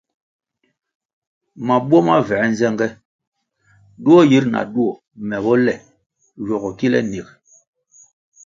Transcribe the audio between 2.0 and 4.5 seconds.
ma vuē nzenge duo yir